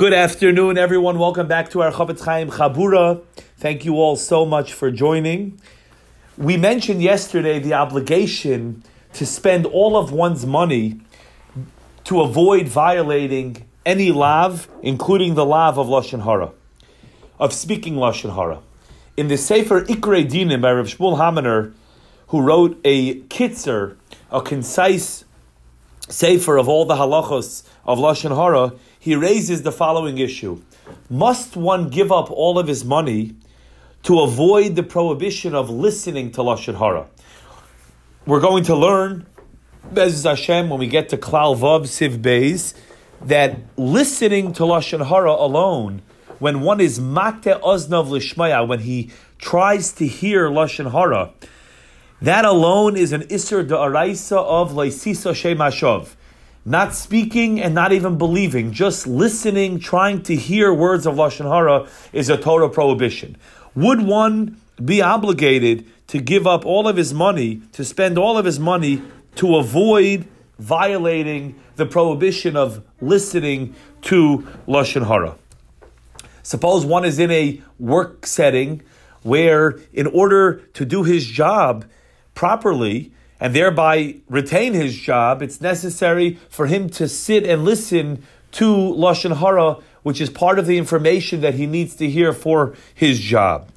Good 0.00 0.14
afternoon, 0.14 0.78
everyone. 0.78 1.18
Welcome 1.18 1.46
back 1.46 1.68
to 1.72 1.82
our 1.82 1.92
Chofetz 1.92 2.24
Chaim 2.24 2.48
Chabura. 2.48 3.22
Thank 3.58 3.84
you 3.84 3.96
all 3.96 4.16
so 4.16 4.46
much 4.46 4.72
for 4.72 4.90
joining. 4.90 5.60
We 6.38 6.56
mentioned 6.56 7.02
yesterday 7.02 7.58
the 7.58 7.74
obligation 7.74 8.82
to 9.12 9.26
spend 9.26 9.66
all 9.66 9.98
of 9.98 10.10
one's 10.10 10.46
money 10.46 11.02
to 12.04 12.22
avoid 12.22 12.66
violating 12.66 13.68
any 13.84 14.10
lav, 14.10 14.68
including 14.82 15.34
the 15.34 15.44
lav 15.44 15.76
of 15.76 15.88
Lashon 15.88 16.24
Hara, 16.24 16.52
of 17.38 17.52
speaking 17.52 17.96
Lashon 17.96 18.34
Hara. 18.34 18.60
In 19.18 19.28
the 19.28 19.36
Sefer 19.36 19.82
Ikrei 19.82 20.26
Dinim 20.26 20.62
by 20.62 20.72
Rav 20.72 20.86
Shmuel 20.86 21.18
Huminer, 21.18 21.74
who 22.28 22.40
wrote 22.40 22.80
a 22.84 23.20
kitzer, 23.24 23.96
a 24.30 24.40
concise 24.40 25.26
sefer 26.10 26.58
of 26.58 26.68
all 26.68 26.84
the 26.84 26.94
halachos 26.94 27.62
of 27.84 27.98
Lashon 27.98 28.34
Hara, 28.36 28.72
he 28.98 29.14
raises 29.14 29.62
the 29.62 29.72
following 29.72 30.18
issue. 30.18 30.60
Must 31.08 31.56
one 31.56 31.88
give 31.88 32.12
up 32.12 32.30
all 32.30 32.58
of 32.58 32.66
his 32.66 32.84
money 32.84 33.34
to 34.02 34.20
avoid 34.20 34.76
the 34.76 34.82
prohibition 34.82 35.54
of 35.54 35.70
listening 35.70 36.30
to 36.32 36.40
Lashon 36.40 36.78
Hara? 36.78 37.06
We're 38.26 38.40
going 38.40 38.64
to 38.64 38.76
learn, 38.76 39.26
Bez 39.92 40.24
Hashem, 40.24 40.68
when 40.68 40.78
we 40.78 40.86
get 40.86 41.08
to 41.10 41.16
Klal 41.16 41.56
Vav 41.56 41.82
Siv 41.82 42.18
Beis, 42.18 42.74
that 43.22 43.58
listening 43.76 44.52
to 44.54 44.64
Lashon 44.64 45.06
Hara 45.06 45.32
alone, 45.32 46.02
when 46.38 46.60
one 46.60 46.80
is 46.80 46.98
Mate 46.98 47.60
Oznav 47.62 48.08
Lishmaya, 48.08 48.66
when 48.66 48.80
he 48.80 49.10
tries 49.38 49.92
to 49.92 50.06
hear 50.06 50.48
Lashon 50.48 50.90
Hara, 50.90 51.32
that 52.22 52.44
alone 52.44 52.96
is 52.96 53.12
an 53.12 53.22
Issur 53.22 53.66
D'oraisa 53.66 54.36
of 54.36 54.72
Laisisa 54.72 55.32
Shemashov. 55.32 56.16
Not 56.64 56.94
speaking 56.94 57.60
and 57.60 57.74
not 57.74 57.92
even 57.92 58.18
believing, 58.18 58.72
just 58.72 59.06
listening, 59.06 59.78
trying 59.78 60.22
to 60.24 60.36
hear 60.36 60.74
words 60.74 61.06
of 61.06 61.14
Lashon 61.14 61.50
Hara 61.50 61.88
is 62.12 62.28
a 62.28 62.36
Torah 62.36 62.68
prohibition. 62.68 63.36
Would 63.74 64.02
one 64.02 64.60
be 64.84 65.00
obligated 65.00 65.86
to 66.08 66.20
give 66.20 66.46
up 66.46 66.66
all 66.66 66.86
of 66.86 66.96
his 66.96 67.14
money, 67.14 67.62
to 67.72 67.84
spend 67.84 68.18
all 68.18 68.36
of 68.36 68.44
his 68.44 68.60
money 68.60 69.00
to 69.36 69.56
avoid 69.56 70.26
violating 70.58 71.58
the 71.76 71.86
prohibition 71.86 72.56
of 72.56 72.84
listening 73.00 73.74
to 74.02 74.46
Lashon 74.68 75.06
Hara? 75.06 75.36
Suppose 76.42 76.84
one 76.84 77.06
is 77.06 77.18
in 77.18 77.30
a 77.30 77.62
work 77.78 78.26
setting 78.26 78.82
where, 79.22 79.78
in 79.94 80.06
order 80.06 80.56
to 80.74 80.84
do 80.84 81.04
his 81.04 81.26
job, 81.26 81.86
properly 82.34 83.12
and 83.40 83.54
thereby 83.54 84.16
retain 84.28 84.74
his 84.74 84.96
job, 84.96 85.42
it's 85.42 85.60
necessary 85.60 86.38
for 86.48 86.66
him 86.66 86.90
to 86.90 87.08
sit 87.08 87.44
and 87.44 87.64
listen 87.64 88.22
to 88.52 88.66
Lashon 88.66 89.38
Hara, 89.38 89.76
which 90.02 90.20
is 90.20 90.28
part 90.28 90.58
of 90.58 90.66
the 90.66 90.76
information 90.76 91.40
that 91.40 91.54
he 91.54 91.66
needs 91.66 91.94
to 91.96 92.08
hear 92.08 92.32
for 92.32 92.74
his 92.94 93.18
job. 93.18 93.68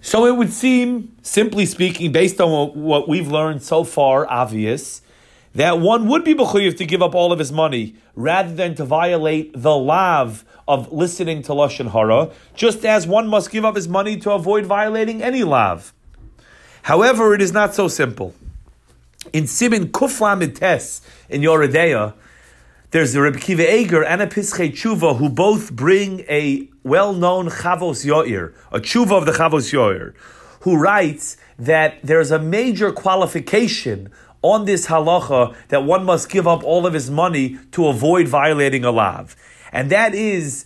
So 0.00 0.26
it 0.26 0.36
would 0.36 0.52
seem, 0.52 1.14
simply 1.22 1.64
speaking, 1.64 2.10
based 2.10 2.40
on 2.40 2.82
what 2.82 3.08
we've 3.08 3.28
learned 3.28 3.62
so 3.62 3.84
far, 3.84 4.28
obvious, 4.28 5.00
that 5.54 5.78
one 5.78 6.08
would 6.08 6.24
be 6.24 6.34
bechuyev 6.34 6.76
to 6.78 6.86
give 6.86 7.02
up 7.02 7.14
all 7.14 7.32
of 7.32 7.38
his 7.38 7.52
money 7.52 7.94
rather 8.16 8.52
than 8.52 8.74
to 8.74 8.84
violate 8.84 9.52
the 9.54 9.76
lav 9.76 10.44
of 10.66 10.92
listening 10.92 11.42
to 11.42 11.52
Lashon 11.52 11.90
Hara, 11.92 12.30
just 12.54 12.84
as 12.84 13.06
one 13.06 13.28
must 13.28 13.50
give 13.50 13.64
up 13.64 13.76
his 13.76 13.88
money 13.88 14.16
to 14.16 14.32
avoid 14.32 14.66
violating 14.66 15.22
any 15.22 15.44
lav. 15.44 15.92
However, 16.82 17.34
it 17.34 17.40
is 17.40 17.52
not 17.52 17.74
so 17.74 17.88
simple. 17.88 18.34
In 19.32 19.46
Simin 19.46 19.88
Kufla 19.88 20.38
Mites 20.38 21.00
in 21.28 21.40
Yoreh 21.42 21.72
De'ah, 21.72 22.14
there's 22.90 23.12
the 23.12 23.22
Reb 23.22 23.40
Kiva 23.40 23.74
Eger 23.74 24.04
and 24.04 24.20
a 24.20 24.26
Pischei 24.26 24.70
Tshuva 24.70 25.16
who 25.16 25.30
both 25.30 25.72
bring 25.72 26.20
a 26.28 26.68
well-known 26.82 27.48
Chavos 27.48 28.04
Yoir, 28.04 28.52
a 28.70 28.80
Tshuva 28.80 29.12
of 29.12 29.26
the 29.26 29.32
Chavos 29.32 29.72
Yoir, 29.72 30.12
who 30.60 30.76
writes 30.76 31.36
that 31.58 31.98
there's 32.02 32.30
a 32.30 32.38
major 32.38 32.92
qualification 32.92 34.10
on 34.42 34.64
this 34.64 34.88
halacha 34.88 35.54
that 35.68 35.84
one 35.84 36.04
must 36.04 36.28
give 36.28 36.46
up 36.48 36.62
all 36.64 36.84
of 36.84 36.92
his 36.92 37.10
money 37.10 37.58
to 37.70 37.86
avoid 37.86 38.28
violating 38.28 38.84
a 38.84 38.90
lav. 38.90 39.36
And 39.72 39.88
that 39.90 40.14
is, 40.14 40.64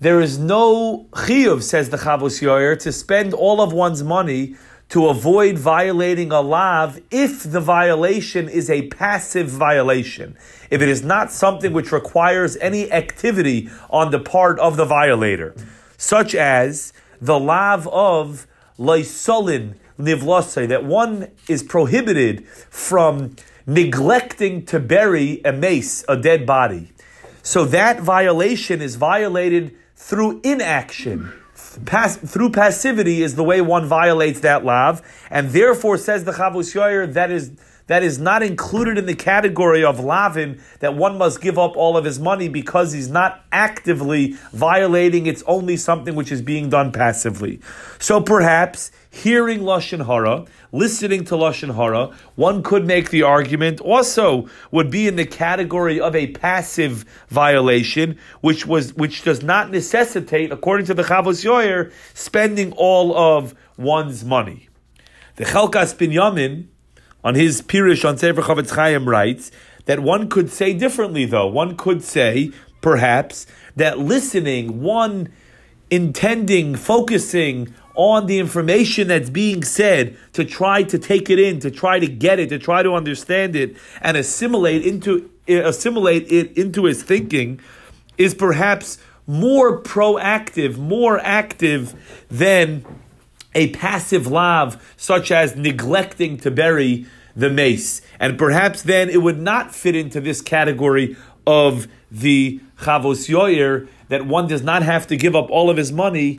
there 0.00 0.20
is 0.20 0.38
no 0.38 1.08
chiyuv, 1.10 1.62
says 1.62 1.90
the 1.90 1.98
Chavos 1.98 2.40
Yoir, 2.40 2.78
to 2.78 2.92
spend 2.92 3.34
all 3.34 3.60
of 3.60 3.72
one's 3.72 4.02
money 4.02 4.54
to 4.88 5.08
avoid 5.08 5.58
violating 5.58 6.30
a 6.30 6.40
lav 6.40 7.00
if 7.10 7.42
the 7.42 7.60
violation 7.60 8.48
is 8.48 8.70
a 8.70 8.86
passive 8.88 9.48
violation. 9.48 10.36
If 10.70 10.80
it 10.80 10.88
is 10.88 11.02
not 11.02 11.32
something 11.32 11.72
which 11.72 11.92
requires 11.92 12.56
any 12.58 12.90
activity 12.92 13.68
on 13.90 14.10
the 14.10 14.20
part 14.20 14.58
of 14.60 14.76
the 14.76 14.84
violator, 14.84 15.54
such 15.96 16.34
as 16.34 16.92
the 17.20 17.38
lav 17.38 17.88
of 17.88 18.46
laisolin 18.78 19.74
nivlosai, 19.98 20.68
that 20.68 20.84
one 20.84 21.30
is 21.48 21.62
prohibited 21.62 22.46
from 22.46 23.34
neglecting 23.66 24.64
to 24.66 24.78
bury 24.78 25.40
a 25.44 25.52
mace, 25.52 26.04
a 26.08 26.16
dead 26.16 26.46
body. 26.46 26.92
So 27.42 27.64
that 27.66 28.00
violation 28.00 28.80
is 28.80 28.96
violated 28.96 29.76
through 29.96 30.40
inaction 30.42 31.32
Pass, 31.84 32.16
through 32.16 32.50
passivity 32.50 33.22
is 33.22 33.34
the 33.34 33.44
way 33.44 33.60
one 33.60 33.86
violates 33.86 34.40
that 34.40 34.64
lav, 34.64 35.02
and 35.30 35.50
therefore 35.50 35.98
says 35.98 36.24
the 36.24 36.32
Chavos 36.32 36.74
Yoyer 36.74 37.12
that 37.12 37.30
is 37.30 37.52
that 37.86 38.02
is 38.02 38.18
not 38.18 38.42
included 38.42 38.98
in 38.98 39.06
the 39.06 39.14
category 39.14 39.84
of 39.84 40.00
lavin 40.00 40.60
that 40.80 40.94
one 40.94 41.18
must 41.18 41.40
give 41.40 41.58
up 41.58 41.76
all 41.76 41.96
of 41.96 42.04
his 42.04 42.18
money 42.18 42.48
because 42.48 42.92
he's 42.92 43.08
not 43.08 43.44
actively 43.52 44.36
violating. 44.52 45.26
It's 45.26 45.42
only 45.46 45.76
something 45.76 46.14
which 46.14 46.32
is 46.32 46.42
being 46.42 46.68
done 46.68 46.90
passively. 46.92 47.60
So 47.98 48.20
perhaps 48.20 48.90
hearing 49.10 49.60
lashon 49.60 50.06
hara, 50.06 50.44
listening 50.72 51.24
to 51.26 51.34
lashon 51.34 51.74
hara, 51.74 52.14
one 52.34 52.62
could 52.62 52.86
make 52.86 53.10
the 53.10 53.22
argument 53.22 53.80
also 53.80 54.48
would 54.70 54.90
be 54.90 55.06
in 55.06 55.16
the 55.16 55.26
category 55.26 56.00
of 56.00 56.14
a 56.14 56.28
passive 56.28 57.04
violation, 57.28 58.18
which 58.40 58.66
was 58.66 58.94
which 58.94 59.22
does 59.22 59.42
not 59.42 59.70
necessitate, 59.70 60.52
according 60.52 60.86
to 60.86 60.94
the 60.94 61.04
Chavos 61.04 61.44
Yoyer, 61.44 61.92
spending 62.14 62.72
all 62.72 63.16
of 63.16 63.54
one's 63.76 64.24
money. 64.24 64.68
The 65.36 65.44
Chelkas 65.44 65.94
Binyamin 65.94 66.68
on 67.26 67.34
his 67.34 67.60
Pirish 67.60 68.08
on 68.08 68.16
Sefer 68.16 68.40
Chofetz 68.40 68.70
Chaim 68.70 69.08
writes 69.08 69.50
that 69.86 69.98
one 69.98 70.28
could 70.28 70.48
say 70.48 70.72
differently, 70.72 71.24
though. 71.24 71.48
One 71.48 71.76
could 71.76 72.04
say, 72.04 72.52
perhaps, 72.80 73.48
that 73.74 73.98
listening, 73.98 74.80
one 74.80 75.30
intending, 75.90 76.76
focusing 76.76 77.74
on 77.96 78.26
the 78.26 78.38
information 78.38 79.08
that's 79.08 79.28
being 79.28 79.64
said 79.64 80.16
to 80.34 80.44
try 80.44 80.84
to 80.84 81.00
take 81.00 81.28
it 81.28 81.40
in, 81.40 81.58
to 81.58 81.68
try 81.68 81.98
to 81.98 82.06
get 82.06 82.38
it, 82.38 82.48
to 82.50 82.60
try 82.60 82.84
to 82.84 82.94
understand 82.94 83.56
it, 83.56 83.76
and 84.00 84.16
assimilate 84.16 84.86
into 84.86 85.28
eh, 85.48 85.58
assimilate 85.58 86.30
it 86.30 86.56
into 86.56 86.84
his 86.84 87.02
thinking, 87.02 87.60
is 88.16 88.34
perhaps 88.34 88.98
more 89.26 89.82
proactive, 89.82 90.78
more 90.78 91.18
active 91.18 91.92
than 92.30 92.84
a 93.56 93.70
passive 93.70 94.26
lav, 94.28 94.94
such 94.96 95.32
as 95.32 95.56
neglecting 95.56 96.36
to 96.36 96.50
bury 96.50 97.06
the 97.34 97.50
mace. 97.50 98.02
And 98.20 98.38
perhaps 98.38 98.82
then 98.82 99.08
it 99.08 99.22
would 99.22 99.40
not 99.40 99.74
fit 99.74 99.96
into 99.96 100.20
this 100.20 100.40
category 100.40 101.16
of 101.46 101.88
the 102.10 102.60
Chavos 102.78 103.28
Yoyer, 103.28 103.88
that 104.08 104.26
one 104.26 104.46
does 104.46 104.62
not 104.62 104.82
have 104.82 105.06
to 105.08 105.16
give 105.16 105.34
up 105.34 105.50
all 105.50 105.70
of 105.70 105.76
his 105.76 105.90
money 105.90 106.38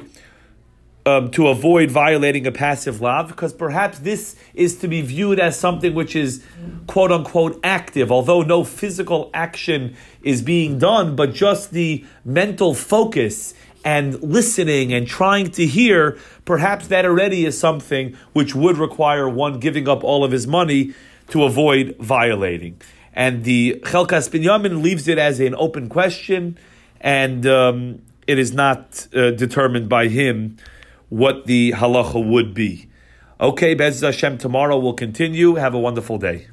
um, 1.06 1.32
to 1.32 1.48
avoid 1.48 1.90
violating 1.90 2.46
a 2.46 2.52
passive 2.52 3.02
lav, 3.02 3.30
because 3.30 3.54
perhaps 3.54 4.00
this 4.00 4.36
is 4.54 4.78
to 4.78 4.88
be 4.88 5.02
viewed 5.02 5.40
as 5.40 5.58
something 5.58 5.94
which 5.94 6.16
is 6.16 6.44
quote 6.86 7.12
unquote 7.12 7.60
active, 7.64 8.12
although 8.12 8.42
no 8.42 8.64
physical 8.64 9.30
action 9.34 9.96
is 10.22 10.42
being 10.42 10.78
done, 10.78 11.16
but 11.16 11.34
just 11.34 11.72
the 11.72 12.06
mental 12.26 12.74
focus 12.76 13.54
and 13.84 14.22
listening 14.22 14.94
and 14.94 15.08
trying 15.08 15.52
to 15.52 15.66
hear, 15.66 16.18
perhaps 16.46 16.88
that 16.88 17.06
already 17.06 17.46
is 17.46 17.60
something 17.60 18.16
which 18.34 18.54
would 18.54 18.78
require 18.78 19.28
one 19.28 19.60
giving 19.60 19.88
up 19.88 20.04
all 20.04 20.24
of 20.24 20.32
his 20.32 20.48
money 20.48 20.94
to 21.30 21.44
avoid 21.44 21.96
violating. 22.00 22.80
And 23.14 23.44
the 23.44 23.82
Chelkas 23.84 24.30
Binyamin 24.30 24.84
leaves 24.84 25.08
it 25.08 25.18
as 25.18 25.40
an 25.40 25.56
open 25.56 25.90
question, 25.90 26.58
and 27.02 27.48
um, 27.48 28.02
it 28.28 28.38
is 28.38 28.54
not 28.54 29.08
uh, 29.16 29.32
determined 29.32 29.90
by 29.90 30.08
him 30.08 30.58
what 31.10 31.48
the 31.48 31.72
halacha 31.72 32.24
would 32.24 32.54
be. 32.54 32.88
Okay, 33.42 33.74
Bez 33.74 34.02
Hashem, 34.02 34.38
tomorrow 34.38 34.78
we'll 34.78 34.94
continue. 34.94 35.56
Have 35.56 35.74
a 35.74 35.80
wonderful 35.80 36.20
day. 36.20 36.46